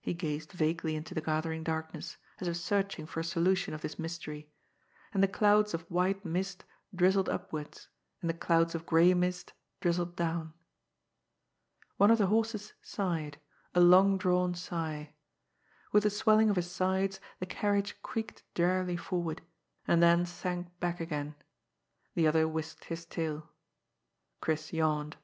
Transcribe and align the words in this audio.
He 0.00 0.14
gazed 0.14 0.52
vaguely 0.52 0.96
into 0.96 1.14
the 1.14 1.20
gathering 1.20 1.62
darkness, 1.62 2.16
as 2.38 2.48
if 2.48 2.56
searching 2.56 3.04
for 3.04 3.20
a 3.20 3.22
solution 3.22 3.74
of 3.74 3.82
this 3.82 3.98
mystery. 3.98 4.50
And 5.12 5.22
the 5.22 5.28
clouds 5.28 5.74
of 5.74 5.82
white 5.90 6.24
mist 6.24 6.64
drizzled 6.94 7.28
upwards, 7.28 7.88
and 8.22 8.30
the 8.30 8.32
clouds 8.32 8.74
of 8.74 8.86
gray 8.86 9.12
mist 9.12 9.52
drizzled 9.82 10.16
down. 10.16 10.54
One 11.98 12.10
of 12.10 12.16
the 12.16 12.28
horses 12.28 12.72
sighed— 12.80 13.38
^a 13.76 13.86
long 13.86 14.16
drawn 14.16 14.54
sigh. 14.54 15.12
With 15.92 16.04
the 16.04 16.08
swelling 16.10 16.48
of 16.48 16.56
his 16.56 16.70
sides 16.70 17.20
the 17.38 17.44
carriage 17.44 18.00
creaked 18.00 18.42
drearily 18.54 18.96
for 18.96 19.22
ward, 19.22 19.42
and 19.86 20.02
then 20.02 20.24
sank 20.24 20.68
back 20.80 21.00
again. 21.00 21.34
The 22.14 22.26
other 22.26 22.48
whisked 22.48 22.84
his 22.86 23.04
tail. 23.04 23.50
Chris 24.40 24.72
yawned. 24.72 25.18